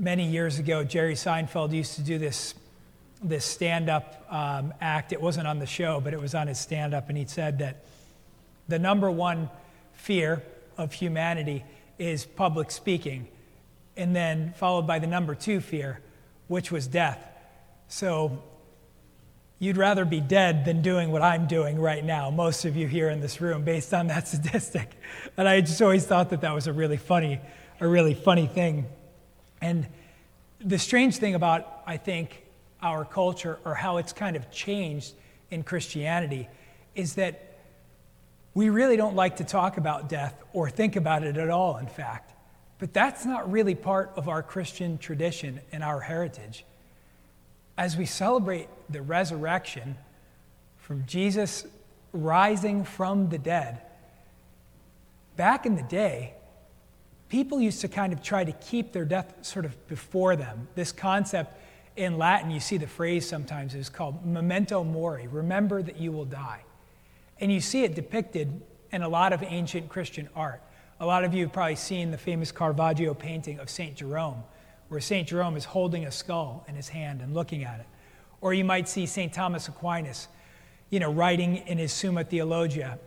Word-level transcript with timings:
many 0.00 0.26
years 0.26 0.58
ago, 0.58 0.82
Jerry 0.82 1.14
Seinfeld 1.14 1.72
used 1.72 1.94
to 1.96 2.00
do 2.00 2.18
this, 2.18 2.54
this 3.22 3.44
stand 3.44 3.90
up 3.90 4.26
um, 4.30 4.72
act. 4.80 5.12
It 5.12 5.20
wasn't 5.20 5.46
on 5.46 5.58
the 5.58 5.66
show, 5.66 6.00
but 6.00 6.14
it 6.14 6.20
was 6.20 6.34
on 6.34 6.48
his 6.48 6.58
stand 6.58 6.94
up. 6.94 7.10
And 7.10 7.18
he 7.18 7.26
said 7.26 7.58
that 7.58 7.84
the 8.66 8.78
number 8.78 9.10
one 9.10 9.50
fear 9.92 10.42
of 10.78 10.94
humanity 10.94 11.64
is 11.98 12.24
public 12.24 12.70
speaking, 12.70 13.28
and 13.96 14.16
then 14.16 14.54
followed 14.56 14.86
by 14.86 14.98
the 14.98 15.06
number 15.06 15.34
two 15.34 15.60
fear, 15.60 16.00
which 16.48 16.72
was 16.72 16.86
death. 16.86 17.22
So 17.88 18.42
you'd 19.58 19.76
rather 19.76 20.06
be 20.06 20.20
dead 20.20 20.64
than 20.64 20.80
doing 20.80 21.10
what 21.10 21.20
I'm 21.20 21.46
doing 21.46 21.78
right 21.78 22.02
now, 22.02 22.30
most 22.30 22.64
of 22.64 22.74
you 22.74 22.86
here 22.86 23.10
in 23.10 23.20
this 23.20 23.42
room, 23.42 23.64
based 23.64 23.92
on 23.92 24.06
that 24.06 24.26
statistic. 24.28 24.90
And 25.36 25.46
I 25.46 25.60
just 25.60 25.82
always 25.82 26.06
thought 26.06 26.30
that 26.30 26.40
that 26.40 26.54
was 26.54 26.66
a 26.66 26.72
really 26.72 26.96
funny, 26.96 27.38
a 27.80 27.86
really 27.86 28.14
funny 28.14 28.46
thing. 28.46 28.86
And 29.60 29.86
the 30.64 30.78
strange 30.78 31.16
thing 31.16 31.34
about, 31.34 31.82
I 31.86 31.96
think, 31.96 32.44
our 32.82 33.04
culture 33.04 33.58
or 33.64 33.74
how 33.74 33.96
it's 33.98 34.12
kind 34.12 34.36
of 34.36 34.50
changed 34.50 35.14
in 35.50 35.62
Christianity 35.62 36.48
is 36.94 37.14
that 37.14 37.58
we 38.54 38.68
really 38.68 38.96
don't 38.96 39.14
like 39.14 39.36
to 39.36 39.44
talk 39.44 39.76
about 39.76 40.08
death 40.08 40.34
or 40.52 40.68
think 40.68 40.96
about 40.96 41.22
it 41.22 41.36
at 41.36 41.50
all, 41.50 41.76
in 41.76 41.86
fact. 41.86 42.32
But 42.78 42.92
that's 42.92 43.24
not 43.24 43.50
really 43.50 43.74
part 43.74 44.12
of 44.16 44.28
our 44.28 44.42
Christian 44.42 44.98
tradition 44.98 45.60
and 45.72 45.84
our 45.84 46.00
heritage. 46.00 46.64
As 47.76 47.96
we 47.96 48.06
celebrate 48.06 48.68
the 48.88 49.02
resurrection 49.02 49.96
from 50.78 51.04
Jesus 51.06 51.66
rising 52.12 52.84
from 52.84 53.28
the 53.28 53.38
dead, 53.38 53.82
back 55.36 55.64
in 55.64 55.76
the 55.76 55.82
day, 55.82 56.34
people 57.30 57.60
used 57.60 57.80
to 57.80 57.88
kind 57.88 58.12
of 58.12 58.22
try 58.22 58.44
to 58.44 58.52
keep 58.52 58.92
their 58.92 59.06
death 59.06 59.34
sort 59.40 59.64
of 59.64 59.88
before 59.88 60.36
them. 60.36 60.68
This 60.74 60.92
concept 60.92 61.56
in 61.96 62.18
Latin, 62.18 62.50
you 62.50 62.60
see 62.60 62.76
the 62.76 62.86
phrase 62.86 63.26
sometimes, 63.26 63.74
is 63.74 63.88
called 63.88 64.26
memento 64.26 64.84
mori, 64.84 65.26
remember 65.28 65.80
that 65.80 65.96
you 65.96 66.12
will 66.12 66.24
die. 66.24 66.62
And 67.40 67.50
you 67.50 67.60
see 67.60 67.84
it 67.84 67.94
depicted 67.94 68.60
in 68.92 69.02
a 69.02 69.08
lot 69.08 69.32
of 69.32 69.42
ancient 69.42 69.88
Christian 69.88 70.28
art. 70.34 70.60
A 70.98 71.06
lot 71.06 71.24
of 71.24 71.32
you 71.32 71.44
have 71.44 71.52
probably 71.52 71.76
seen 71.76 72.10
the 72.10 72.18
famous 72.18 72.52
Caravaggio 72.52 73.14
painting 73.14 73.60
of 73.60 73.70
St. 73.70 73.96
Jerome, 73.96 74.42
where 74.88 75.00
St. 75.00 75.26
Jerome 75.26 75.56
is 75.56 75.64
holding 75.64 76.04
a 76.04 76.10
skull 76.10 76.64
in 76.68 76.74
his 76.74 76.88
hand 76.88 77.22
and 77.22 77.32
looking 77.32 77.64
at 77.64 77.80
it. 77.80 77.86
Or 78.40 78.52
you 78.52 78.64
might 78.64 78.88
see 78.88 79.06
St. 79.06 79.32
Thomas 79.32 79.68
Aquinas, 79.68 80.28
you 80.90 80.98
know, 80.98 81.12
writing 81.12 81.58
in 81.58 81.78
his 81.78 81.92
Summa 81.92 82.24
Theologia 82.24 82.98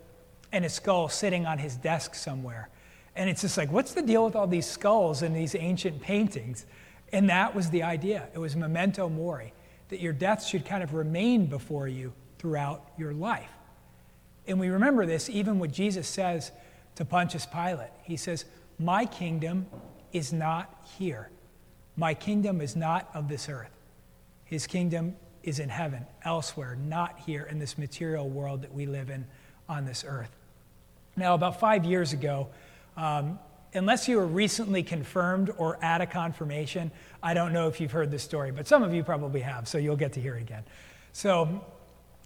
and 0.52 0.64
a 0.64 0.70
skull 0.70 1.10
sitting 1.10 1.46
on 1.46 1.58
his 1.58 1.76
desk 1.76 2.16
somewhere. 2.16 2.70
And 3.16 3.30
it's 3.30 3.42
just 3.42 3.58
like, 3.58 3.72
what's 3.72 3.94
the 3.94 4.02
deal 4.02 4.26
with 4.26 4.36
all 4.36 4.48
these 4.48 4.66
skulls 4.66 5.22
and 5.22 5.36
these 5.36 5.56
ancient 5.56 6.02
paintings? 6.02 6.66
And 7.12 7.30
that 7.30 7.54
was 7.54 7.70
the 7.70 7.84
idea. 7.84 8.28
It 8.34 8.40
was 8.40 8.56
memento 8.56 9.08
mori, 9.08 9.54
that 9.90 10.00
your 10.00 10.14
death 10.14 10.44
should 10.44 10.66
kind 10.66 10.82
of 10.82 10.94
remain 10.94 11.46
before 11.46 11.88
you 11.88 12.14
throughout 12.40 12.84
your 12.98 13.14
life. 13.14 13.52
And 14.48 14.60
we 14.60 14.70
remember 14.70 15.06
this 15.06 15.30
even 15.30 15.60
what 15.60 15.72
Jesus 15.72 16.08
says 16.08 16.52
to 16.96 17.06
Pontius 17.06 17.46
Pilate. 17.46 17.92
He 18.04 18.18
says, 18.18 18.46
My 18.80 19.06
kingdom 19.06 19.68
is 20.12 20.34
not 20.34 20.86
here. 20.98 21.30
My 21.96 22.14
kingdom 22.14 22.62
is 22.62 22.76
not 22.76 23.10
of 23.14 23.28
this 23.28 23.48
earth. 23.48 23.70
His 24.46 24.68
kingdom 24.68 25.16
is 25.44 25.60
in 25.60 25.70
heaven, 25.70 26.06
elsewhere, 26.24 26.76
not 26.76 27.20
here 27.20 27.44
in 27.44 27.60
this 27.60 27.78
material 27.78 28.28
world 28.28 28.64
that 28.64 28.74
we 28.74 28.86
live 28.86 29.10
in 29.10 29.26
on 29.70 29.86
this 29.86 30.04
earth. 30.08 30.32
Now, 31.16 31.36
about 31.36 31.60
five 31.60 31.86
years 31.86 32.14
ago, 32.14 32.50
um, 32.98 33.40
unless 33.74 34.08
you 34.08 34.18
were 34.18 34.28
recently 34.28 34.84
confirmed 34.84 35.52
or 35.58 35.84
at 35.84 36.02
a 36.02 36.06
confirmation, 36.06 36.92
I 37.22 37.34
don't 37.34 37.54
know 37.54 37.68
if 37.68 37.80
you've 37.82 37.92
heard 37.92 38.12
this 38.12 38.24
story, 38.24 38.52
but 38.52 38.68
some 38.68 38.84
of 38.84 38.94
you 38.94 39.04
probably 39.04 39.42
have, 39.42 39.68
so 39.68 39.78
you'll 39.78 39.96
get 39.96 40.14
to 40.14 40.22
hear 40.22 40.36
it 40.36 40.42
again. 40.42 40.64
So, 41.12 41.64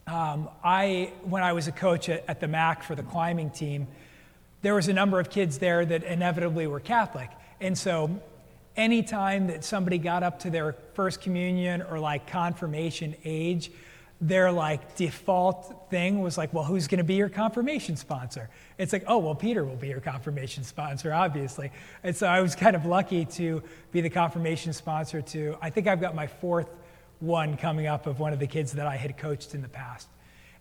um, 0.07 0.49
I, 0.63 1.11
when 1.23 1.43
I 1.43 1.51
was 1.51 1.67
a 1.67 1.71
coach 1.71 2.07
at, 2.07 2.23
at 2.29 2.39
the 2.39 2.47
MAC 2.47 2.81
for 2.83 2.95
the 2.95 3.03
climbing 3.03 3.49
team, 3.49 3.87
there 4.61 4.73
was 4.73 4.87
a 4.87 4.93
number 4.93 5.19
of 5.19 5.29
kids 5.29 5.57
there 5.57 5.85
that 5.85 6.03
inevitably 6.03 6.65
were 6.67 6.79
Catholic. 6.79 7.29
And 7.59 7.77
so 7.77 8.21
anytime 8.77 9.47
that 9.47 9.63
somebody 9.63 9.97
got 9.97 10.23
up 10.23 10.39
to 10.39 10.49
their 10.49 10.75
first 10.93 11.21
communion 11.21 11.81
or 11.81 11.99
like 11.99 12.27
confirmation 12.27 13.15
age, 13.25 13.71
their 14.19 14.51
like 14.51 14.95
default 14.95 15.89
thing 15.89 16.21
was 16.21 16.37
like, 16.37 16.53
well, 16.53 16.63
who's 16.63 16.87
going 16.87 16.97
to 16.97 17.03
be 17.03 17.15
your 17.15 17.29
confirmation 17.29 17.95
sponsor? 17.95 18.49
It's 18.77 18.91
like, 18.91 19.03
oh, 19.07 19.19
well, 19.19 19.35
Peter 19.35 19.63
will 19.63 19.75
be 19.75 19.89
your 19.89 19.99
confirmation 19.99 20.63
sponsor, 20.63 21.13
obviously. 21.13 21.71
And 22.03 22.15
so 22.15 22.27
I 22.27 22.41
was 22.41 22.55
kind 22.55 22.75
of 22.75 22.85
lucky 22.85 23.25
to 23.25 23.61
be 23.91 24.01
the 24.01 24.09
confirmation 24.09 24.73
sponsor 24.73 25.21
to, 25.21 25.57
I 25.61 25.69
think 25.69 25.87
I've 25.87 26.01
got 26.01 26.15
my 26.15 26.27
fourth 26.27 26.69
one 27.19 27.57
coming 27.57 27.87
up 27.87 28.07
of 28.07 28.19
one 28.19 28.33
of 28.33 28.39
the 28.39 28.47
kids 28.47 28.73
that 28.73 28.87
I 28.87 28.95
had 28.95 29.17
coached 29.17 29.53
in 29.53 29.61
the 29.61 29.69
past. 29.69 30.07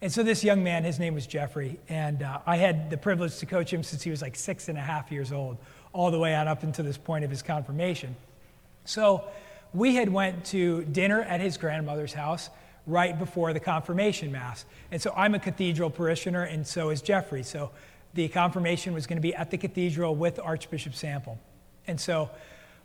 And 0.03 0.13
so 0.13 0.23
this 0.23 0.45
young 0.45 0.63
man, 0.63 0.85
his 0.85 0.99
name 0.99 1.15
was 1.15 1.27
Jeffrey, 1.27 1.81
and 1.89 2.23
uh, 2.23 2.41
I 2.47 2.57
had 2.57 2.91
the 2.91 2.99
privilege 2.99 3.39
to 3.39 3.47
coach 3.47 3.73
him 3.73 3.83
since 3.83 4.03
he 4.03 4.11
was 4.11 4.21
like 4.21 4.37
six 4.37 4.69
and 4.69 4.77
a 4.77 4.83
half 4.83 5.11
years 5.11 5.33
old, 5.33 5.57
all 5.95 6.11
the 6.11 6.19
way 6.19 6.35
on 6.35 6.47
up 6.47 6.63
until 6.63 6.85
this 6.85 6.99
point 6.99 7.25
of 7.25 7.31
his 7.31 7.43
confirmation. 7.43 8.15
So 8.85 9.25
we 9.73 9.95
had 9.95 10.11
went 10.11 10.45
to 10.47 10.85
dinner 10.85 11.23
at 11.23 11.41
his 11.41 11.57
grandmother's 11.57 12.13
house 12.13 12.51
right 12.87 13.19
before 13.19 13.53
the 13.53 13.61
confirmation 13.61 14.31
mass. 14.33 14.65
And 14.91 15.03
so 15.03 15.13
I'm 15.17 15.35
a 15.35 15.39
cathedral 15.39 15.91
parishioner, 15.91 16.45
and 16.45 16.67
so 16.67 16.91
is 16.91 17.03
Jeffrey. 17.03 17.43
So 17.43 17.71
the 18.15 18.29
confirmation 18.29 18.95
was 18.95 19.07
going 19.07 19.17
to 19.17 19.23
be 19.23 19.35
at 19.35 19.51
the 19.51 19.59
cathedral 19.59 20.15
with 20.15 20.39
Archbishop 20.39 20.95
Sample. 20.95 21.39
And 21.87 22.01
so 22.01 22.31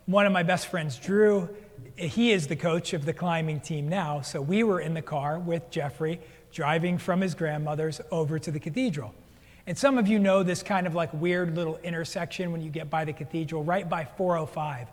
one 0.06 0.26
of 0.26 0.32
my 0.32 0.42
best 0.42 0.66
friends, 0.66 0.96
Drew, 0.98 1.48
he 1.96 2.32
is 2.32 2.48
the 2.48 2.56
coach 2.56 2.92
of 2.92 3.04
the 3.04 3.12
climbing 3.12 3.60
team 3.60 3.88
now. 3.88 4.20
So 4.20 4.40
we 4.40 4.64
were 4.64 4.80
in 4.80 4.94
the 4.94 5.02
car 5.02 5.38
with 5.38 5.70
Jeffrey 5.70 6.20
driving 6.52 6.98
from 6.98 7.20
his 7.20 7.34
grandmother's 7.34 8.00
over 8.10 8.38
to 8.38 8.50
the 8.50 8.60
cathedral. 8.60 9.14
And 9.66 9.78
some 9.78 9.96
of 9.96 10.08
you 10.08 10.18
know 10.18 10.42
this 10.42 10.62
kind 10.62 10.86
of 10.86 10.94
like 10.94 11.12
weird 11.14 11.54
little 11.54 11.78
intersection 11.84 12.50
when 12.50 12.60
you 12.60 12.70
get 12.70 12.90
by 12.90 13.04
the 13.04 13.12
cathedral, 13.12 13.62
right 13.62 13.88
by 13.88 14.04
405. 14.04 14.88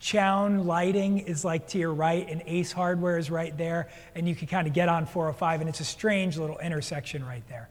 Chown 0.00 0.66
Lighting 0.66 1.18
is 1.18 1.44
like 1.44 1.68
to 1.68 1.78
your 1.78 1.92
right, 1.92 2.26
and 2.28 2.42
Ace 2.46 2.72
Hardware 2.72 3.18
is 3.18 3.30
right 3.30 3.56
there, 3.56 3.88
and 4.14 4.26
you 4.26 4.34
can 4.34 4.48
kind 4.48 4.66
of 4.66 4.72
get 4.72 4.88
on 4.88 5.04
405, 5.04 5.60
and 5.60 5.68
it's 5.68 5.80
a 5.80 5.84
strange 5.84 6.38
little 6.38 6.58
intersection 6.58 7.24
right 7.24 7.46
there. 7.48 7.68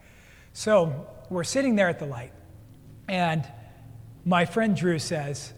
So 0.53 1.07
we're 1.29 1.43
sitting 1.43 1.75
there 1.75 1.89
at 1.89 1.97
the 1.97 2.05
light, 2.05 2.31
and 3.07 3.45
my 4.25 4.45
friend 4.45 4.77
Drew 4.77 4.99
says, 4.99 5.53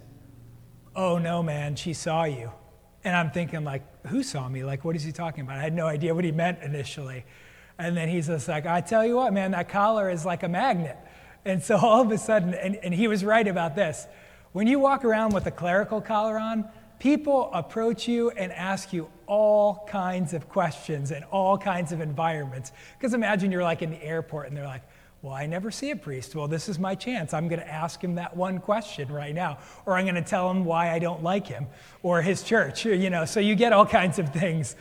Oh 0.96 1.18
no, 1.18 1.42
man, 1.44 1.76
she 1.76 1.94
saw 1.94 2.24
you. 2.24 2.52
And 3.04 3.16
I'm 3.16 3.32
thinking, 3.32 3.64
like, 3.64 3.84
who 4.08 4.24
saw 4.24 4.48
me? 4.48 4.64
Like, 4.64 4.84
what 4.84 4.96
is 4.96 5.04
he 5.04 5.12
talking 5.12 5.44
about? 5.44 5.58
I 5.58 5.62
had 5.62 5.74
no 5.74 5.88
idea 5.88 6.14
what 6.14 6.24
he 6.24 6.32
meant 6.32 6.62
initially. 6.62 7.26
And 7.78 7.96
then 7.96 8.10
he's 8.10 8.28
just 8.28 8.48
like, 8.48 8.66
I 8.66 8.82
tell 8.82 9.06
you 9.06 9.16
what, 9.16 9.34
man, 9.34 9.52
that 9.52 9.70
collar 9.70 10.10
is 10.10 10.26
like 10.26 10.44
a 10.44 10.50
magnet. 10.50 10.98
And 11.46 11.64
so 11.64 11.78
all 11.78 12.02
of 12.02 12.12
a 12.12 12.18
sudden, 12.18 12.54
and, 12.54 12.76
and 12.76 12.94
he 12.94 13.08
was 13.08 13.24
right 13.26 13.48
about 13.48 13.76
this. 13.76 14.06
When 14.54 14.68
you 14.68 14.80
walk 14.80 15.06
around 15.06 15.34
with 15.34 15.46
a 15.46 15.52
clerical 15.52 16.02
collar 16.02 16.38
on, 16.38 16.68
people 17.00 17.50
approach 17.54 18.08
you 18.08 18.32
and 18.32 18.52
ask 18.52 18.92
you 18.92 19.10
all 19.26 19.86
kinds 19.88 20.34
of 20.34 20.50
questions 20.50 21.12
in 21.12 21.24
all 21.26 21.58
kinds 21.58 21.94
of 21.94 22.02
environments. 22.02 22.74
Because 22.98 23.14
imagine 23.14 23.50
you're 23.50 23.64
like 23.64 23.82
in 23.82 23.92
the 23.92 24.04
airport 24.04 24.48
and 24.48 24.58
they're 24.58 24.68
like, 24.68 24.84
well, 25.22 25.34
I 25.34 25.46
never 25.46 25.72
see 25.72 25.92
a 25.92 25.96
priest. 25.96 26.36
Well, 26.36 26.50
this 26.50 26.68
is 26.68 26.80
my 26.80 26.96
chance. 26.96 27.34
I'm 27.34 27.48
going 27.48 27.62
to 27.62 27.72
ask 27.72 28.04
him 28.04 28.16
that 28.16 28.36
one 28.36 28.60
question 28.60 29.10
right 29.10 29.34
now. 29.34 29.60
Or 29.86 29.96
I'm 29.96 30.04
going 30.04 30.16
to 30.16 30.22
tell 30.22 30.50
him 30.50 30.66
why 30.66 30.92
I 30.92 31.00
don't 31.00 31.24
like 31.24 31.48
him 31.48 31.68
or 32.04 32.22
his 32.22 32.44
church, 32.44 32.86
you 32.86 33.10
know. 33.10 33.24
So 33.24 33.40
you 33.40 33.56
get 33.56 33.72
all 33.72 33.86
kinds 33.86 34.20
of 34.20 34.34
things. 34.34 34.76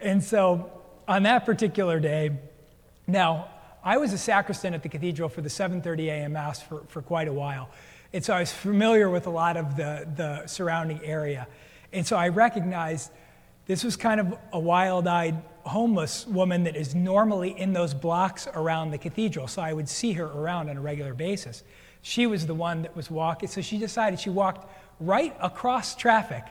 And 0.00 0.24
so 0.24 0.72
on 1.06 1.22
that 1.24 1.46
particular 1.46 2.00
day, 2.00 2.32
now, 3.06 3.48
I 3.84 3.98
was 3.98 4.12
a 4.12 4.18
sacristan 4.18 4.74
at 4.74 4.82
the 4.82 4.88
cathedral 4.88 5.28
for 5.28 5.42
the 5.42 5.48
7:30 5.48 6.06
a.m. 6.06 6.32
mass 6.32 6.62
for, 6.62 6.84
for 6.88 7.02
quite 7.02 7.28
a 7.28 7.32
while. 7.32 7.68
And 8.12 8.24
so 8.24 8.34
I 8.34 8.40
was 8.40 8.52
familiar 8.52 9.08
with 9.08 9.26
a 9.26 9.30
lot 9.30 9.56
of 9.56 9.76
the, 9.76 10.06
the 10.16 10.46
surrounding 10.46 11.00
area. 11.02 11.46
And 11.92 12.06
so 12.06 12.16
I 12.16 12.28
recognized 12.28 13.10
this 13.66 13.84
was 13.84 13.96
kind 13.96 14.20
of 14.20 14.36
a 14.52 14.58
wild 14.58 15.06
eyed 15.06 15.40
homeless 15.64 16.26
woman 16.26 16.64
that 16.64 16.76
is 16.76 16.94
normally 16.94 17.58
in 17.58 17.72
those 17.72 17.94
blocks 17.94 18.48
around 18.54 18.90
the 18.90 18.98
cathedral. 18.98 19.46
So 19.46 19.62
I 19.62 19.72
would 19.72 19.88
see 19.88 20.12
her 20.12 20.26
around 20.26 20.68
on 20.68 20.76
a 20.76 20.80
regular 20.80 21.14
basis. 21.14 21.62
She 22.02 22.26
was 22.26 22.46
the 22.46 22.54
one 22.54 22.82
that 22.82 22.96
was 22.96 23.10
walking. 23.10 23.48
So 23.48 23.60
she 23.60 23.78
decided 23.78 24.18
she 24.18 24.30
walked 24.30 24.68
right 25.00 25.34
across 25.40 25.94
traffic, 25.94 26.44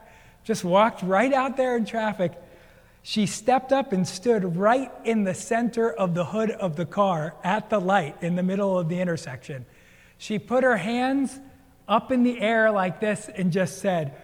just 0.43 0.63
walked 0.63 1.03
right 1.03 1.33
out 1.33 1.57
there 1.57 1.75
in 1.75 1.85
traffic. 1.85 2.31
She 3.03 3.25
stepped 3.25 3.73
up 3.73 3.91
and 3.93 4.07
stood 4.07 4.55
right 4.55 4.91
in 5.03 5.25
the 5.25 5.33
center 5.33 5.91
of 5.91 6.13
the 6.13 6.25
hood 6.25 6.51
of 6.51 6.75
the 6.75 6.85
car 6.85 7.35
at 7.43 7.69
the 7.69 7.79
light 7.79 8.15
in 8.21 8.35
the 8.35 8.43
middle 8.43 8.79
of 8.79 8.89
the 8.89 8.99
intersection. 8.99 9.65
She 10.17 10.39
put 10.39 10.63
her 10.63 10.77
hands 10.77 11.39
up 11.91 12.09
in 12.09 12.23
the 12.23 12.39
air 12.39 12.71
like 12.71 13.01
this 13.01 13.29
and 13.35 13.51
just 13.51 13.79
said, 13.79 14.15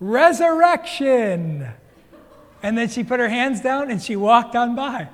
Resurrection! 0.00 1.68
And 2.62 2.76
then 2.76 2.88
she 2.88 3.04
put 3.04 3.20
her 3.20 3.28
hands 3.28 3.60
down 3.60 3.90
and 3.90 4.02
she 4.02 4.16
walked 4.16 4.56
on 4.56 4.74
by. 4.74 5.08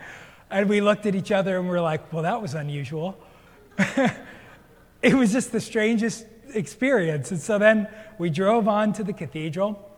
And 0.49 0.69
we 0.69 0.81
looked 0.81 1.07
at 1.07 1.17
each 1.17 1.33
other 1.33 1.59
and 1.59 1.69
we 1.69 1.77
are 1.77 1.81
like, 1.81 2.13
well, 2.13 2.23
that 2.23 2.41
was 2.41 2.55
unusual. 2.55 3.19
it 5.03 5.15
was 5.15 5.33
just 5.33 5.51
the 5.51 5.61
strangest 5.61 6.27
experience. 6.55 7.33
And 7.33 7.41
so 7.41 7.59
then 7.59 7.89
we 8.19 8.31
drove 8.31 8.69
on 8.69 8.93
to 8.95 9.05
the 9.05 9.13
cathedral. 9.13 9.91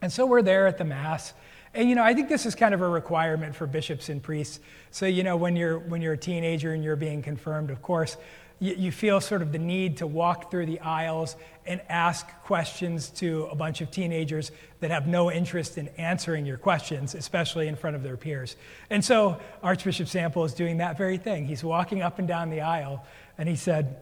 And 0.00 0.12
so 0.12 0.26
we're 0.26 0.42
there 0.42 0.68
at 0.68 0.78
the 0.78 0.84
Mass. 0.84 1.34
And, 1.74 1.88
you 1.88 1.96
know, 1.96 2.04
I 2.04 2.14
think 2.14 2.28
this 2.28 2.46
is 2.46 2.54
kind 2.54 2.74
of 2.74 2.80
a 2.80 2.88
requirement 2.88 3.54
for 3.54 3.66
bishops 3.66 4.08
and 4.08 4.22
priests. 4.22 4.60
So, 4.90 5.06
you 5.06 5.24
know, 5.24 5.36
when 5.36 5.56
you're, 5.56 5.78
when 5.78 6.00
you're 6.00 6.14
a 6.14 6.18
teenager 6.18 6.72
and 6.72 6.82
you're 6.82 6.96
being 6.96 7.22
confirmed, 7.22 7.70
of 7.70 7.82
course, 7.82 8.16
you, 8.60 8.74
you 8.74 8.92
feel 8.92 9.20
sort 9.20 9.42
of 9.42 9.52
the 9.52 9.58
need 9.58 9.98
to 9.98 10.06
walk 10.06 10.50
through 10.50 10.66
the 10.66 10.80
aisles 10.80 11.36
and 11.66 11.80
ask 11.88 12.26
questions 12.42 13.10
to 13.10 13.46
a 13.46 13.54
bunch 13.54 13.80
of 13.80 13.90
teenagers 13.90 14.50
that 14.80 14.90
have 14.90 15.06
no 15.06 15.30
interest 15.30 15.78
in 15.78 15.88
answering 15.98 16.46
your 16.46 16.56
questions, 16.56 17.14
especially 17.14 17.68
in 17.68 17.76
front 17.76 17.94
of 17.94 18.02
their 18.02 18.16
peers. 18.16 18.56
And 18.90 19.04
so 19.04 19.38
Archbishop 19.62 20.08
Sample 20.08 20.44
is 20.44 20.54
doing 20.54 20.78
that 20.78 20.96
very 20.96 21.18
thing. 21.18 21.46
He's 21.46 21.62
walking 21.62 22.02
up 22.02 22.18
and 22.18 22.26
down 22.26 22.50
the 22.50 22.62
aisle, 22.62 23.04
and 23.36 23.48
he 23.48 23.56
said, 23.56 23.96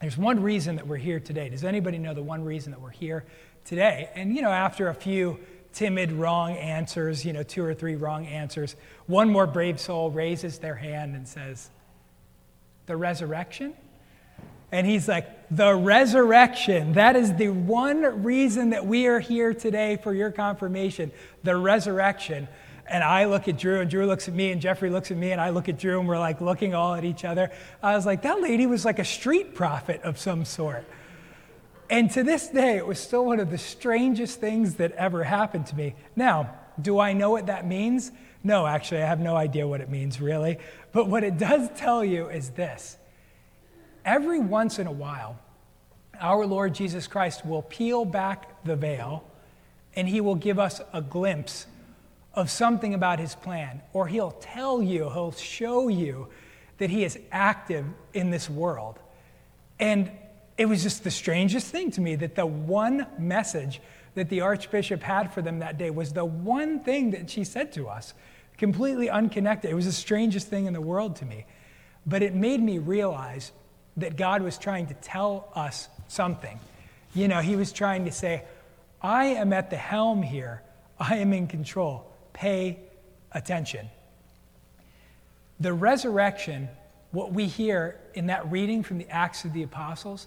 There's 0.00 0.16
one 0.16 0.42
reason 0.42 0.76
that 0.76 0.86
we're 0.86 0.96
here 0.96 1.20
today. 1.20 1.48
Does 1.48 1.64
anybody 1.64 1.98
know 1.98 2.14
the 2.14 2.22
one 2.22 2.44
reason 2.44 2.72
that 2.72 2.80
we're 2.80 2.90
here 2.90 3.24
today? 3.64 4.08
And, 4.14 4.34
you 4.34 4.42
know, 4.42 4.50
after 4.50 4.88
a 4.88 4.94
few 4.94 5.38
timid 5.72 6.12
wrong 6.12 6.52
answers, 6.52 7.24
you 7.24 7.32
know, 7.32 7.42
two 7.42 7.64
or 7.64 7.74
three 7.74 7.96
wrong 7.96 8.26
answers, 8.26 8.76
one 9.06 9.28
more 9.28 9.46
brave 9.46 9.80
soul 9.80 10.10
raises 10.10 10.58
their 10.58 10.74
hand 10.74 11.16
and 11.16 11.26
says, 11.26 11.70
The 12.86 12.96
resurrection? 12.96 13.74
And 14.72 14.86
he's 14.86 15.06
like, 15.06 15.26
The 15.50 15.74
resurrection. 15.74 16.94
That 16.94 17.14
is 17.14 17.34
the 17.34 17.50
one 17.50 18.22
reason 18.22 18.70
that 18.70 18.86
we 18.86 19.06
are 19.06 19.20
here 19.20 19.52
today 19.52 19.98
for 20.02 20.14
your 20.14 20.30
confirmation, 20.30 21.12
the 21.44 21.56
resurrection. 21.56 22.48
And 22.88 23.04
I 23.04 23.26
look 23.26 23.48
at 23.48 23.58
Drew, 23.58 23.80
and 23.80 23.88
Drew 23.88 24.06
looks 24.06 24.28
at 24.28 24.34
me, 24.34 24.50
and 24.50 24.60
Jeffrey 24.60 24.90
looks 24.90 25.10
at 25.10 25.16
me, 25.16 25.30
and 25.30 25.40
I 25.40 25.50
look 25.50 25.68
at 25.68 25.78
Drew, 25.78 26.00
and 26.00 26.08
we're 26.08 26.18
like 26.18 26.40
looking 26.40 26.74
all 26.74 26.94
at 26.94 27.04
each 27.04 27.24
other. 27.24 27.50
I 27.82 27.94
was 27.94 28.06
like, 28.06 28.22
That 28.22 28.40
lady 28.40 28.66
was 28.66 28.84
like 28.84 28.98
a 28.98 29.04
street 29.04 29.54
prophet 29.54 30.00
of 30.02 30.18
some 30.18 30.44
sort. 30.44 30.84
And 31.90 32.10
to 32.12 32.22
this 32.22 32.48
day, 32.48 32.78
it 32.78 32.86
was 32.86 32.98
still 32.98 33.26
one 33.26 33.38
of 33.38 33.50
the 33.50 33.58
strangest 33.58 34.40
things 34.40 34.76
that 34.76 34.92
ever 34.92 35.24
happened 35.24 35.66
to 35.66 35.76
me. 35.76 35.94
Now, 36.16 36.54
do 36.80 36.98
I 36.98 37.12
know 37.12 37.30
what 37.30 37.46
that 37.46 37.66
means? 37.66 38.10
No, 38.44 38.66
actually, 38.66 39.02
I 39.02 39.06
have 39.06 39.20
no 39.20 39.36
idea 39.36 39.66
what 39.68 39.80
it 39.80 39.88
means, 39.88 40.20
really. 40.20 40.58
But 40.92 41.08
what 41.08 41.24
it 41.24 41.38
does 41.38 41.68
tell 41.76 42.04
you 42.04 42.28
is 42.28 42.50
this 42.50 42.96
every 44.04 44.40
once 44.40 44.78
in 44.78 44.86
a 44.86 44.92
while, 44.92 45.38
our 46.20 46.44
Lord 46.46 46.74
Jesus 46.74 47.06
Christ 47.06 47.46
will 47.46 47.62
peel 47.62 48.04
back 48.04 48.64
the 48.64 48.76
veil 48.76 49.24
and 49.94 50.08
he 50.08 50.20
will 50.20 50.34
give 50.34 50.58
us 50.58 50.80
a 50.92 51.02
glimpse 51.02 51.66
of 52.34 52.50
something 52.50 52.94
about 52.94 53.18
his 53.18 53.34
plan, 53.34 53.82
or 53.92 54.06
he'll 54.06 54.30
tell 54.30 54.82
you, 54.82 55.10
he'll 55.10 55.32
show 55.32 55.88
you 55.88 56.28
that 56.78 56.88
he 56.88 57.04
is 57.04 57.18
active 57.30 57.84
in 58.14 58.30
this 58.30 58.48
world. 58.48 58.98
And 59.78 60.10
it 60.56 60.66
was 60.66 60.82
just 60.82 61.04
the 61.04 61.10
strangest 61.10 61.66
thing 61.66 61.90
to 61.92 62.00
me 62.00 62.16
that 62.16 62.34
the 62.34 62.46
one 62.46 63.06
message 63.18 63.80
that 64.14 64.28
the 64.28 64.40
Archbishop 64.40 65.02
had 65.02 65.32
for 65.32 65.42
them 65.42 65.60
that 65.60 65.78
day 65.78 65.90
was 65.90 66.12
the 66.12 66.24
one 66.24 66.80
thing 66.80 67.12
that 67.12 67.30
she 67.30 67.44
said 67.44 67.72
to 67.72 67.88
us, 67.88 68.14
completely 68.58 69.08
unconnected. 69.08 69.70
It 69.70 69.74
was 69.74 69.86
the 69.86 69.92
strangest 69.92 70.48
thing 70.48 70.66
in 70.66 70.72
the 70.72 70.80
world 70.80 71.16
to 71.16 71.24
me. 71.24 71.46
But 72.06 72.22
it 72.22 72.34
made 72.34 72.62
me 72.62 72.78
realize 72.78 73.52
that 73.96 74.16
God 74.16 74.42
was 74.42 74.58
trying 74.58 74.86
to 74.88 74.94
tell 74.94 75.50
us 75.54 75.88
something. 76.08 76.58
You 77.14 77.28
know, 77.28 77.40
He 77.40 77.56
was 77.56 77.72
trying 77.72 78.04
to 78.04 78.12
say, 78.12 78.44
I 79.00 79.26
am 79.26 79.52
at 79.52 79.70
the 79.70 79.76
helm 79.76 80.22
here, 80.22 80.62
I 80.98 81.16
am 81.16 81.32
in 81.32 81.46
control. 81.46 82.06
Pay 82.32 82.78
attention. 83.32 83.88
The 85.60 85.72
resurrection, 85.72 86.68
what 87.10 87.32
we 87.32 87.46
hear 87.46 88.00
in 88.14 88.26
that 88.26 88.50
reading 88.50 88.82
from 88.82 88.98
the 88.98 89.08
Acts 89.10 89.44
of 89.44 89.52
the 89.52 89.62
Apostles, 89.62 90.26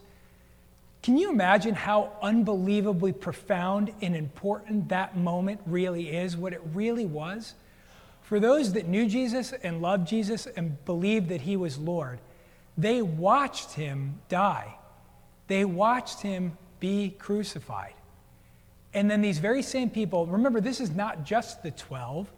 can 1.05 1.19
you 1.19 1.29
imagine 1.29 1.75
how 1.75 2.13
unbelievably 2.23 3.13
profound 3.13 3.93
and 4.01 4.15
important 4.15 4.89
that 4.89 5.15
moment 5.15 5.61
really 5.67 6.09
is, 6.09 6.35
what 6.35 6.51
it 6.51 6.61
really 6.73 7.05
was? 7.05 7.53
For 8.23 8.39
those 8.39 8.73
that 8.73 8.87
knew 8.87 9.07
Jesus 9.07 9.53
and 9.53 9.83
loved 9.83 10.07
Jesus 10.07 10.47
and 10.47 10.83
believed 10.83 11.29
that 11.29 11.41
he 11.41 11.57
was 11.57 11.77
Lord, 11.77 12.17
they 12.75 13.03
watched 13.03 13.73
him 13.73 14.19
die. 14.29 14.77
They 15.45 15.63
watched 15.63 16.21
him 16.21 16.57
be 16.79 17.11
crucified. 17.19 17.93
And 18.91 19.07
then 19.07 19.21
these 19.21 19.37
very 19.37 19.61
same 19.61 19.91
people, 19.91 20.25
remember, 20.25 20.59
this 20.59 20.81
is 20.81 20.89
not 20.89 21.23
just 21.23 21.61
the 21.61 21.69
12, 21.69 22.31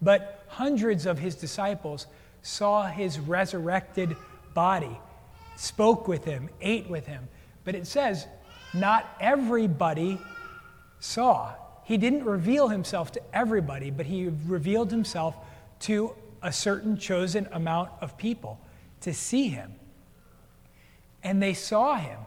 but 0.00 0.44
hundreds 0.46 1.04
of 1.04 1.18
his 1.18 1.34
disciples 1.34 2.06
saw 2.42 2.86
his 2.86 3.18
resurrected 3.18 4.14
body, 4.54 5.00
spoke 5.56 6.06
with 6.06 6.24
him, 6.24 6.48
ate 6.60 6.88
with 6.88 7.08
him. 7.08 7.26
But 7.68 7.74
it 7.74 7.86
says, 7.86 8.26
not 8.72 9.06
everybody 9.20 10.18
saw. 11.00 11.52
He 11.84 11.98
didn't 11.98 12.24
reveal 12.24 12.68
himself 12.68 13.12
to 13.12 13.20
everybody, 13.30 13.90
but 13.90 14.06
he 14.06 14.30
revealed 14.46 14.90
himself 14.90 15.36
to 15.80 16.14
a 16.42 16.50
certain 16.50 16.96
chosen 16.96 17.46
amount 17.52 17.90
of 18.00 18.16
people 18.16 18.58
to 19.02 19.12
see 19.12 19.48
him. 19.48 19.74
And 21.22 21.42
they 21.42 21.52
saw 21.52 21.96
him 21.96 22.20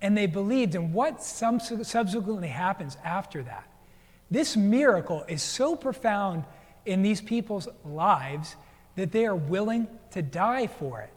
and 0.00 0.16
they 0.16 0.24
believed. 0.24 0.74
And 0.74 0.94
what 0.94 1.22
subsequently 1.22 2.48
happens 2.48 2.96
after 3.04 3.42
that? 3.42 3.68
This 4.30 4.56
miracle 4.56 5.26
is 5.28 5.42
so 5.42 5.76
profound 5.76 6.44
in 6.86 7.02
these 7.02 7.20
people's 7.20 7.68
lives 7.84 8.56
that 8.96 9.12
they 9.12 9.26
are 9.26 9.36
willing 9.36 9.88
to 10.12 10.22
die 10.22 10.68
for 10.68 11.02
it 11.02 11.10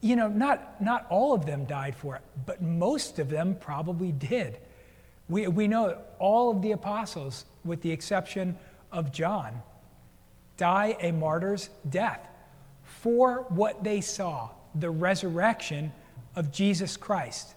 you 0.00 0.16
know, 0.16 0.28
not, 0.28 0.80
not 0.80 1.06
all 1.10 1.34
of 1.34 1.46
them 1.46 1.64
died 1.64 1.96
for 1.96 2.16
it, 2.16 2.22
but 2.46 2.62
most 2.62 3.18
of 3.18 3.28
them 3.28 3.56
probably 3.58 4.12
did. 4.12 4.58
We, 5.28 5.48
we 5.48 5.68
know 5.68 5.98
all 6.18 6.50
of 6.50 6.62
the 6.62 6.72
apostles, 6.72 7.44
with 7.64 7.82
the 7.82 7.90
exception 7.90 8.56
of 8.92 9.12
John, 9.12 9.62
die 10.56 10.96
a 11.00 11.12
martyr's 11.12 11.68
death 11.88 12.26
for 12.82 13.44
what 13.48 13.84
they 13.84 14.00
saw 14.00 14.50
the 14.74 14.90
resurrection 14.90 15.92
of 16.36 16.52
Jesus 16.52 16.96
Christ. 16.96 17.54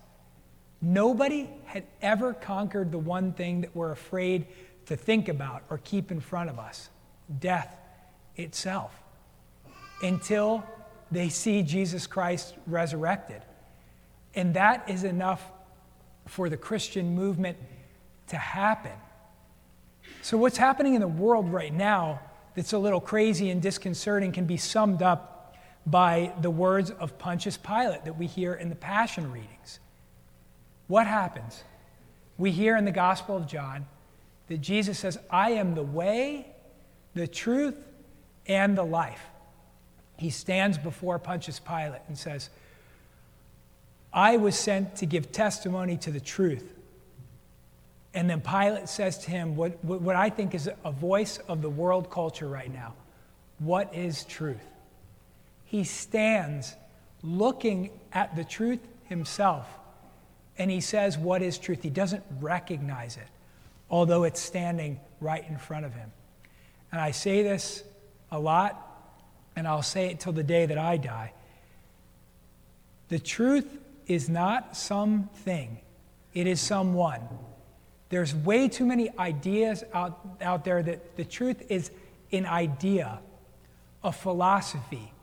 Nobody 0.81 1.49
had 1.65 1.83
ever 2.01 2.33
conquered 2.33 2.91
the 2.91 2.97
one 2.97 3.33
thing 3.33 3.61
that 3.61 3.75
we're 3.75 3.91
afraid 3.91 4.47
to 4.87 4.95
think 4.95 5.29
about 5.29 5.63
or 5.69 5.77
keep 5.77 6.11
in 6.11 6.19
front 6.19 6.49
of 6.49 6.57
us 6.57 6.89
death 7.39 7.75
itself 8.35 8.91
until 10.01 10.63
they 11.11 11.29
see 11.29 11.61
Jesus 11.61 12.07
Christ 12.07 12.55
resurrected. 12.65 13.41
And 14.33 14.53
that 14.53 14.89
is 14.89 15.03
enough 15.03 15.43
for 16.27 16.49
the 16.49 16.57
Christian 16.57 17.13
movement 17.13 17.57
to 18.27 18.37
happen. 18.37 18.93
So, 20.21 20.37
what's 20.37 20.57
happening 20.57 20.93
in 20.93 21.01
the 21.01 21.07
world 21.07 21.51
right 21.51 21.73
now 21.73 22.21
that's 22.55 22.73
a 22.73 22.77
little 22.77 23.01
crazy 23.01 23.49
and 23.49 23.61
disconcerting 23.61 24.31
can 24.31 24.45
be 24.45 24.57
summed 24.57 25.01
up 25.01 25.55
by 25.85 26.33
the 26.41 26.49
words 26.49 26.91
of 26.91 27.17
Pontius 27.17 27.57
Pilate 27.57 28.05
that 28.05 28.17
we 28.17 28.27
hear 28.27 28.53
in 28.53 28.69
the 28.69 28.75
Passion 28.75 29.31
readings. 29.31 29.79
What 30.87 31.07
happens? 31.07 31.63
We 32.37 32.51
hear 32.51 32.77
in 32.77 32.85
the 32.85 32.91
Gospel 32.91 33.37
of 33.37 33.47
John 33.47 33.87
that 34.47 34.59
Jesus 34.59 34.99
says, 34.99 35.17
I 35.29 35.51
am 35.51 35.75
the 35.75 35.83
way, 35.83 36.47
the 37.13 37.27
truth, 37.27 37.77
and 38.45 38.77
the 38.77 38.83
life 38.83 39.30
he 40.21 40.29
stands 40.29 40.77
before 40.77 41.17
Pontius 41.17 41.59
Pilate 41.59 42.01
and 42.07 42.15
says, 42.15 42.51
I 44.13 44.37
was 44.37 44.55
sent 44.55 44.97
to 44.97 45.07
give 45.07 45.31
testimony 45.31 45.97
to 45.97 46.11
the 46.11 46.19
truth. 46.19 46.75
And 48.13 48.29
then 48.29 48.39
Pilate 48.39 48.87
says 48.87 49.17
to 49.19 49.31
him 49.31 49.55
what, 49.55 49.83
what 49.83 50.15
I 50.15 50.29
think 50.29 50.53
is 50.53 50.69
a 50.85 50.91
voice 50.91 51.39
of 51.47 51.63
the 51.63 51.71
world 51.71 52.11
culture 52.11 52.47
right 52.47 52.71
now 52.71 52.93
What 53.57 53.95
is 53.95 54.23
truth? 54.25 54.61
He 55.65 55.85
stands 55.85 56.75
looking 57.23 57.89
at 58.13 58.35
the 58.35 58.43
truth 58.43 58.81
himself 59.05 59.65
and 60.55 60.69
he 60.69 60.81
says, 60.81 61.17
What 61.17 61.41
is 61.41 61.57
truth? 61.57 61.81
He 61.81 61.89
doesn't 61.89 62.23
recognize 62.39 63.17
it, 63.17 63.27
although 63.89 64.23
it's 64.23 64.39
standing 64.39 64.99
right 65.19 65.43
in 65.49 65.57
front 65.57 65.85
of 65.85 65.95
him. 65.95 66.11
And 66.91 67.01
I 67.01 67.09
say 67.09 67.41
this 67.41 67.83
a 68.29 68.37
lot 68.37 68.90
and 69.55 69.67
I'll 69.67 69.81
say 69.81 70.07
it 70.07 70.19
till 70.19 70.33
the 70.33 70.43
day 70.43 70.65
that 70.65 70.77
I 70.77 70.97
die. 70.97 71.33
The 73.09 73.19
truth 73.19 73.67
is 74.07 74.29
not 74.29 74.75
something, 74.75 75.79
it 76.33 76.47
is 76.47 76.61
someone. 76.61 77.21
There's 78.09 78.35
way 78.35 78.67
too 78.67 78.85
many 78.85 79.09
ideas 79.17 79.83
out, 79.93 80.19
out 80.41 80.65
there 80.65 80.83
that 80.83 81.15
the 81.15 81.23
truth 81.23 81.63
is 81.69 81.91
an 82.31 82.45
idea, 82.45 83.19
a 84.03 84.11
philosophy, 84.11 85.13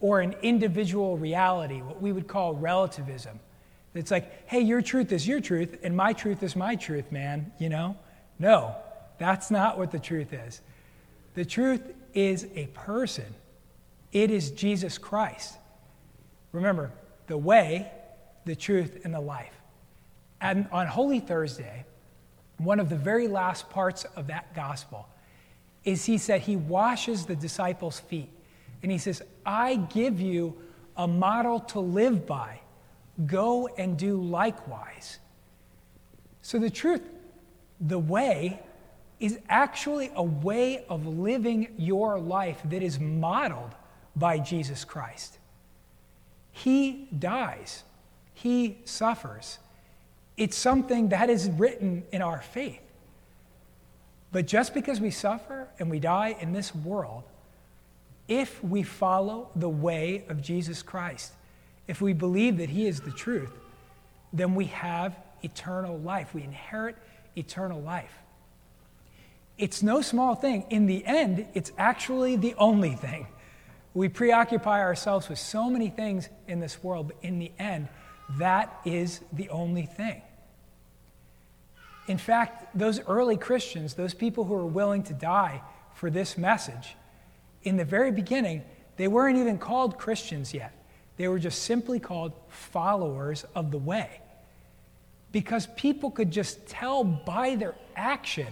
or 0.00 0.20
an 0.20 0.34
individual 0.42 1.16
reality, 1.16 1.82
what 1.82 2.02
we 2.02 2.10
would 2.10 2.26
call 2.26 2.54
relativism. 2.54 3.38
It's 3.94 4.10
like, 4.10 4.48
hey, 4.48 4.60
your 4.60 4.82
truth 4.82 5.12
is 5.12 5.26
your 5.26 5.40
truth, 5.40 5.78
and 5.82 5.96
my 5.96 6.12
truth 6.12 6.42
is 6.42 6.56
my 6.56 6.74
truth, 6.74 7.12
man, 7.12 7.52
you 7.58 7.68
know? 7.68 7.96
No, 8.38 8.74
that's 9.18 9.50
not 9.50 9.78
what 9.78 9.92
the 9.92 9.98
truth 9.98 10.32
is. 10.32 10.60
The 11.34 11.44
truth 11.44 11.82
is 12.14 12.46
a 12.56 12.66
person. 12.68 13.34
It 14.12 14.30
is 14.30 14.50
Jesus 14.50 14.98
Christ. 14.98 15.56
Remember, 16.52 16.92
the 17.26 17.38
way, 17.38 17.90
the 18.44 18.54
truth, 18.54 19.00
and 19.04 19.14
the 19.14 19.20
life. 19.20 19.54
And 20.40 20.66
on 20.70 20.86
Holy 20.86 21.20
Thursday, 21.20 21.84
one 22.58 22.78
of 22.78 22.90
the 22.90 22.96
very 22.96 23.26
last 23.26 23.70
parts 23.70 24.04
of 24.16 24.26
that 24.26 24.54
gospel 24.54 25.08
is 25.84 26.04
he 26.04 26.18
said 26.18 26.42
he 26.42 26.56
washes 26.56 27.26
the 27.26 27.34
disciples' 27.34 28.00
feet. 28.00 28.28
And 28.82 28.92
he 28.92 28.98
says, 28.98 29.22
I 29.46 29.76
give 29.76 30.20
you 30.20 30.56
a 30.96 31.08
model 31.08 31.60
to 31.60 31.80
live 31.80 32.26
by. 32.26 32.60
Go 33.26 33.68
and 33.68 33.96
do 33.96 34.20
likewise. 34.20 35.18
So, 36.42 36.58
the 36.58 36.70
truth, 36.70 37.02
the 37.80 37.98
way, 37.98 38.60
is 39.20 39.38
actually 39.48 40.10
a 40.16 40.22
way 40.22 40.84
of 40.88 41.06
living 41.06 41.68
your 41.78 42.18
life 42.18 42.60
that 42.64 42.82
is 42.82 42.98
modeled 42.98 43.74
by 44.14 44.38
Jesus 44.38 44.84
Christ. 44.84 45.38
He 46.50 47.08
dies, 47.18 47.82
He 48.34 48.78
suffers. 48.84 49.58
It's 50.36 50.56
something 50.56 51.10
that 51.10 51.28
is 51.30 51.48
written 51.50 52.04
in 52.10 52.22
our 52.22 52.40
faith. 52.40 52.80
But 54.32 54.46
just 54.46 54.72
because 54.72 55.00
we 55.00 55.10
suffer 55.10 55.68
and 55.78 55.90
we 55.90 56.00
die 56.00 56.36
in 56.40 56.52
this 56.52 56.74
world, 56.74 57.24
if 58.28 58.62
we 58.64 58.82
follow 58.82 59.50
the 59.54 59.68
way 59.68 60.24
of 60.28 60.40
Jesus 60.40 60.82
Christ, 60.82 61.32
if 61.86 62.00
we 62.00 62.12
believe 62.14 62.56
that 62.58 62.70
He 62.70 62.86
is 62.86 63.00
the 63.00 63.10
truth, 63.10 63.52
then 64.32 64.54
we 64.54 64.66
have 64.66 65.16
eternal 65.42 65.98
life. 65.98 66.32
We 66.32 66.42
inherit 66.42 66.96
eternal 67.36 67.80
life. 67.80 68.14
It's 69.58 69.82
no 69.82 70.00
small 70.00 70.34
thing. 70.34 70.64
In 70.70 70.86
the 70.86 71.04
end, 71.04 71.46
it's 71.54 71.72
actually 71.76 72.36
the 72.36 72.54
only 72.54 72.94
thing. 72.94 73.26
We 73.94 74.08
preoccupy 74.08 74.80
ourselves 74.80 75.28
with 75.28 75.38
so 75.38 75.68
many 75.68 75.90
things 75.90 76.28
in 76.48 76.60
this 76.60 76.82
world, 76.82 77.08
but 77.08 77.16
in 77.22 77.38
the 77.38 77.52
end, 77.58 77.88
that 78.38 78.80
is 78.84 79.20
the 79.32 79.48
only 79.50 79.86
thing. 79.86 80.22
In 82.08 82.18
fact, 82.18 82.76
those 82.76 83.00
early 83.06 83.36
Christians, 83.36 83.94
those 83.94 84.14
people 84.14 84.44
who 84.44 84.54
were 84.54 84.66
willing 84.66 85.02
to 85.04 85.12
die 85.12 85.62
for 85.94 86.10
this 86.10 86.38
message, 86.38 86.96
in 87.62 87.76
the 87.76 87.84
very 87.84 88.10
beginning, 88.10 88.62
they 88.96 89.08
weren't 89.08 89.38
even 89.38 89.58
called 89.58 89.98
Christians 89.98 90.52
yet. 90.52 90.72
They 91.16 91.28
were 91.28 91.38
just 91.38 91.62
simply 91.62 92.00
called 92.00 92.32
followers 92.48 93.44
of 93.54 93.70
the 93.70 93.78
way. 93.78 94.20
Because 95.30 95.66
people 95.76 96.10
could 96.10 96.30
just 96.30 96.66
tell 96.66 97.04
by 97.04 97.54
their 97.54 97.74
action 97.94 98.48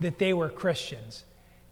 that 0.00 0.18
they 0.18 0.32
were 0.32 0.48
Christians. 0.48 1.24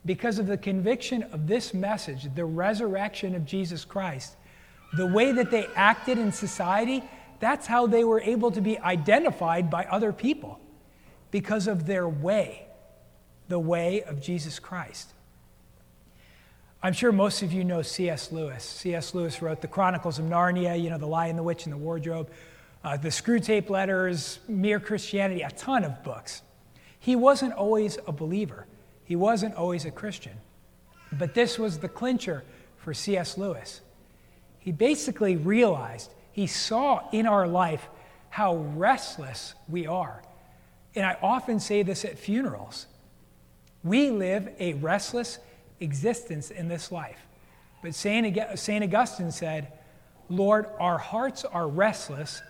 Because 0.04 0.38
of 0.38 0.47
the 0.47 0.57
conviction 0.57 1.25
of 1.25 1.47
this 1.47 1.75
message, 1.75 2.35
the 2.35 2.45
resurrection 2.45 3.35
of 3.35 3.45
Jesus 3.45 3.85
Christ, 3.85 4.37
the 4.97 5.07
way 5.07 5.33
that 5.33 5.50
they 5.50 5.66
acted 5.76 6.19
in 6.19 6.33
society, 6.33 7.02
that's 7.38 7.66
how 7.66 7.87
they 7.87 8.04
were 8.04 8.21
able 8.21 8.50
to 8.50 8.61
be 8.61 8.78
identified 8.78 9.71
by 9.71 9.85
other 9.85 10.12
people 10.12 10.61
because 11.30 11.66
of 11.66 11.87
their 11.87 12.09
way, 12.09 12.66
the 13.49 13.59
way 13.59 14.02
of 14.02 14.21
Jesus 14.21 14.59
Christ. 14.59 15.12
I'm 16.83 16.95
sure 16.95 17.12
most 17.12 17.42
of 17.42 17.52
you 17.52 17.62
know 17.62 17.83
C.S. 17.83 18.33
Lewis. 18.33 18.64
C.S. 18.64 19.14
Lewis 19.14 19.42
wrote 19.42 19.61
the 19.61 19.69
Chronicles 19.69 20.19
of 20.19 20.25
Narnia, 20.25 20.80
you 20.83 20.88
know, 20.88 20.97
The 20.97 21.07
Lion, 21.07 21.37
the 21.37 21.42
Witch, 21.42 21.64
and 21.64 21.73
the 21.73 21.78
Wardrobe, 21.78 22.30
uh, 22.83 22.97
the 22.97 23.11
Screwtape 23.11 23.69
Letters, 23.69 24.38
Mere 24.49 24.80
Christianity, 24.80 25.42
a 25.42 25.50
ton 25.50 25.85
of 25.85 26.02
books. 26.02 26.40
He 26.99 27.16
wasn't 27.16 27.52
always 27.52 27.99
a 28.07 28.12
believer, 28.12 28.66
he 29.11 29.17
wasn't 29.17 29.57
always 29.57 29.85
a 29.87 29.90
Christian. 29.90 30.35
But 31.11 31.35
this 31.35 31.59
was 31.59 31.81
the 31.81 31.88
clincher 31.88 32.45
for 32.79 32.95
C.S. 32.95 33.37
Lewis. 33.37 33.81
He 34.61 34.71
basically 34.71 35.35
realized, 35.35 36.12
he 36.31 36.47
saw 36.47 37.11
in 37.11 37.26
our 37.26 37.49
life 37.49 37.88
how 38.29 38.55
restless 38.55 39.55
we 39.69 39.85
are. 39.85 40.23
And 40.95 41.05
I 41.05 41.17
often 41.23 41.59
say 41.59 41.83
this 41.83 42.05
at 42.05 42.21
funerals. 42.21 42.87
We 43.83 44.11
live 44.11 44.49
a 44.61 44.75
restless, 44.75 45.40
existence 45.81 46.52
in 46.52 46.69
this 46.69 46.93
life. 46.93 47.19
But 47.83 47.97
St. 47.97 48.38
Augustine 48.85 49.33
said, 49.33 49.73
Lord, 50.29 50.67
our 50.79 50.99
hearts 50.99 51.45
are 51.45 51.67
restless 51.67 52.43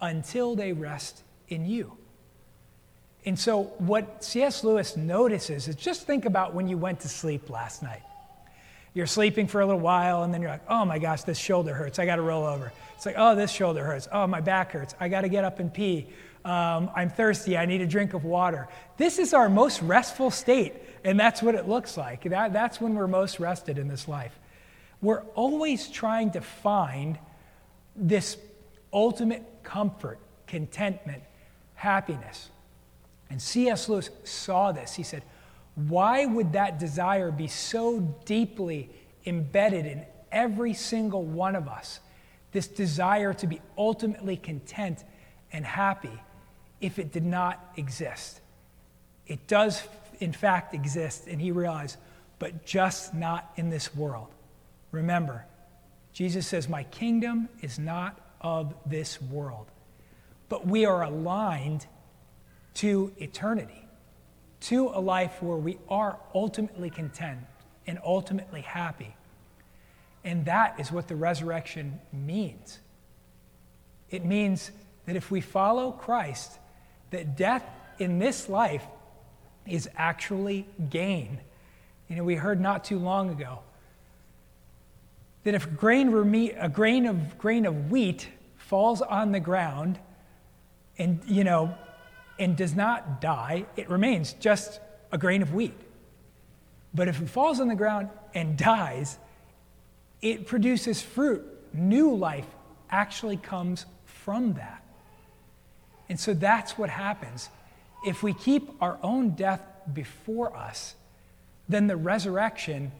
until 0.00 0.56
they 0.56 0.72
rest 0.72 1.22
in 1.48 1.66
you. 1.66 1.98
And 3.24 3.38
so, 3.38 3.64
what 3.78 4.24
C.S. 4.24 4.64
Lewis 4.64 4.96
notices 4.96 5.68
is 5.68 5.76
just 5.76 6.06
think 6.06 6.24
about 6.24 6.54
when 6.54 6.68
you 6.68 6.78
went 6.78 7.00
to 7.00 7.08
sleep 7.08 7.50
last 7.50 7.82
night. 7.82 8.02
You're 8.94 9.06
sleeping 9.06 9.46
for 9.46 9.60
a 9.60 9.66
little 9.66 9.80
while, 9.80 10.22
and 10.22 10.32
then 10.32 10.40
you're 10.40 10.50
like, 10.50 10.64
oh 10.68 10.84
my 10.84 10.98
gosh, 10.98 11.22
this 11.22 11.38
shoulder 11.38 11.74
hurts. 11.74 11.98
I 11.98 12.06
got 12.06 12.16
to 12.16 12.22
roll 12.22 12.44
over. 12.44 12.72
It's 12.96 13.06
like, 13.06 13.16
oh, 13.18 13.34
this 13.34 13.50
shoulder 13.50 13.84
hurts. 13.84 14.08
Oh, 14.10 14.26
my 14.26 14.40
back 14.40 14.72
hurts. 14.72 14.94
I 14.98 15.08
got 15.08 15.20
to 15.20 15.28
get 15.28 15.44
up 15.44 15.60
and 15.60 15.72
pee. 15.72 16.08
Um, 16.44 16.90
I'm 16.96 17.10
thirsty. 17.10 17.56
I 17.56 17.66
need 17.66 17.80
a 17.80 17.86
drink 17.86 18.14
of 18.14 18.24
water. 18.24 18.68
This 18.96 19.18
is 19.18 19.34
our 19.34 19.48
most 19.48 19.82
restful 19.82 20.30
state 20.30 20.74
and 21.04 21.18
that's 21.18 21.42
what 21.42 21.54
it 21.54 21.68
looks 21.68 21.96
like. 21.96 22.24
That, 22.24 22.52
that's 22.52 22.80
when 22.80 22.94
we're 22.94 23.06
most 23.06 23.40
rested 23.40 23.78
in 23.78 23.88
this 23.88 24.08
life. 24.08 24.38
We're 25.00 25.22
always 25.34 25.88
trying 25.88 26.32
to 26.32 26.40
find 26.40 27.18
this 27.94 28.36
ultimate 28.92 29.44
comfort, 29.62 30.18
contentment, 30.46 31.22
happiness. 31.74 32.50
And 33.30 33.40
C.S. 33.40 33.88
Lewis 33.88 34.10
saw 34.24 34.72
this. 34.72 34.94
He 34.94 35.02
said, 35.02 35.22
Why 35.74 36.26
would 36.26 36.52
that 36.52 36.78
desire 36.78 37.30
be 37.30 37.48
so 37.48 38.00
deeply 38.24 38.90
embedded 39.26 39.86
in 39.86 40.04
every 40.32 40.74
single 40.74 41.22
one 41.22 41.56
of 41.56 41.68
us? 41.68 42.00
This 42.52 42.66
desire 42.66 43.34
to 43.34 43.46
be 43.46 43.60
ultimately 43.76 44.36
content 44.36 45.04
and 45.52 45.64
happy 45.64 46.20
if 46.80 46.98
it 46.98 47.12
did 47.12 47.24
not 47.24 47.72
exist. 47.76 48.40
It 49.26 49.46
does 49.46 49.82
in 50.20 50.32
fact 50.32 50.74
exist. 50.74 51.26
And 51.26 51.40
he 51.40 51.50
realized, 51.50 51.96
but 52.38 52.64
just 52.64 53.14
not 53.14 53.52
in 53.56 53.70
this 53.70 53.94
world. 53.94 54.28
Remember, 54.90 55.44
Jesus 56.12 56.46
says, 56.46 56.68
My 56.68 56.84
kingdom 56.84 57.48
is 57.60 57.78
not 57.78 58.18
of 58.40 58.74
this 58.86 59.20
world. 59.20 59.66
But 60.48 60.66
we 60.66 60.86
are 60.86 61.02
aligned 61.02 61.86
to 62.78 63.12
eternity, 63.18 63.88
to 64.60 64.88
a 64.94 65.00
life 65.00 65.42
where 65.42 65.56
we 65.56 65.78
are 65.88 66.16
ultimately 66.32 66.90
content 66.90 67.40
and 67.88 67.98
ultimately 68.04 68.60
happy. 68.60 69.16
And 70.24 70.44
that 70.44 70.78
is 70.78 70.92
what 70.92 71.08
the 71.08 71.16
resurrection 71.16 71.98
means. 72.12 72.78
It 74.10 74.24
means 74.24 74.70
that 75.06 75.16
if 75.16 75.28
we 75.28 75.40
follow 75.40 75.90
Christ, 75.90 76.52
that 77.10 77.36
death 77.36 77.64
in 77.98 78.20
this 78.20 78.48
life 78.48 78.84
is 79.66 79.88
actually 79.96 80.64
gain. 80.88 81.40
You 82.08 82.14
know, 82.14 82.24
we 82.24 82.36
heard 82.36 82.60
not 82.60 82.84
too 82.84 83.00
long 83.00 83.30
ago 83.30 83.58
that 85.42 85.54
if 85.54 85.76
grain, 85.76 86.14
a 86.58 86.68
grain 86.68 87.06
of 87.06 87.38
grain 87.38 87.66
of 87.66 87.90
wheat 87.90 88.28
falls 88.56 89.02
on 89.02 89.32
the 89.32 89.40
ground 89.40 89.98
and 90.96 91.20
you 91.26 91.42
know 91.42 91.74
and 92.38 92.56
does 92.56 92.74
not 92.74 93.20
die, 93.20 93.66
it 93.76 93.88
remains 93.90 94.34
just 94.34 94.80
a 95.12 95.18
grain 95.18 95.42
of 95.42 95.54
wheat. 95.54 95.74
But 96.94 97.08
if 97.08 97.20
it 97.20 97.28
falls 97.28 97.60
on 97.60 97.68
the 97.68 97.74
ground 97.74 98.08
and 98.34 98.56
dies, 98.56 99.18
it 100.22 100.46
produces 100.46 101.02
fruit. 101.02 101.44
New 101.72 102.14
life 102.14 102.46
actually 102.90 103.36
comes 103.36 103.86
from 104.04 104.54
that. 104.54 104.82
And 106.08 106.18
so 106.18 106.32
that's 106.32 106.78
what 106.78 106.88
happens 106.88 107.50
if 108.04 108.22
we 108.22 108.32
keep 108.32 108.70
our 108.80 108.98
own 109.02 109.30
death 109.30 109.62
before 109.92 110.56
us, 110.56 110.94
then 111.68 111.86
the 111.86 111.96
resurrection 111.96 112.92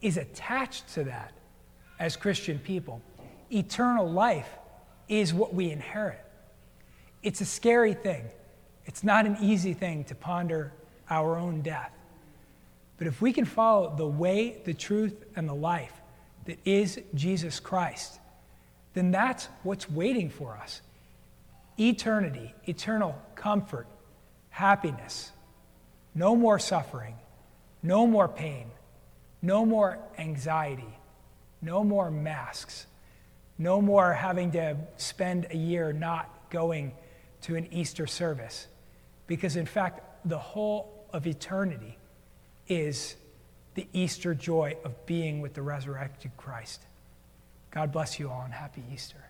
is 0.00 0.16
attached 0.16 0.94
to 0.94 1.04
that 1.04 1.32
as 1.98 2.16
Christian 2.16 2.58
people. 2.58 3.02
Eternal 3.50 4.10
life 4.10 4.48
is 5.08 5.34
what 5.34 5.54
we 5.54 5.70
inherit. 5.70 6.20
It's 7.22 7.40
a 7.40 7.44
scary 7.44 7.94
thing. 7.94 8.24
It's 8.86 9.02
not 9.02 9.26
an 9.26 9.38
easy 9.40 9.74
thing 9.74 10.04
to 10.04 10.14
ponder 10.14 10.72
our 11.08 11.36
own 11.36 11.62
death. 11.62 11.92
But 12.96 13.06
if 13.06 13.20
we 13.20 13.32
can 13.32 13.44
follow 13.44 13.94
the 13.96 14.06
way, 14.06 14.60
the 14.64 14.74
truth, 14.74 15.24
and 15.36 15.48
the 15.48 15.54
life 15.54 15.92
that 16.46 16.58
is 16.64 17.00
Jesus 17.14 17.60
Christ, 17.60 18.20
then 18.94 19.10
that's 19.10 19.48
what's 19.62 19.90
waiting 19.90 20.30
for 20.30 20.56
us 20.56 20.80
eternity, 21.76 22.54
eternal 22.66 23.20
comfort, 23.34 23.88
happiness, 24.50 25.32
no 26.14 26.36
more 26.36 26.58
suffering, 26.60 27.16
no 27.82 28.06
more 28.06 28.28
pain, 28.28 28.66
no 29.42 29.66
more 29.66 29.98
anxiety, 30.16 30.98
no 31.60 31.82
more 31.82 32.10
masks, 32.10 32.86
no 33.58 33.82
more 33.82 34.12
having 34.12 34.52
to 34.52 34.76
spend 34.96 35.48
a 35.50 35.56
year 35.56 35.92
not 35.92 36.50
going 36.50 36.92
to 37.42 37.56
an 37.56 37.66
Easter 37.72 38.06
service. 38.06 38.68
Because, 39.26 39.56
in 39.56 39.66
fact, 39.66 40.28
the 40.28 40.38
whole 40.38 41.06
of 41.12 41.26
eternity 41.26 41.98
is 42.68 43.16
the 43.74 43.86
Easter 43.92 44.34
joy 44.34 44.76
of 44.84 45.06
being 45.06 45.40
with 45.40 45.54
the 45.54 45.62
resurrected 45.62 46.32
Christ. 46.36 46.82
God 47.70 47.92
bless 47.92 48.18
you 48.18 48.30
all 48.30 48.42
and 48.42 48.54
happy 48.54 48.82
Easter. 48.92 49.24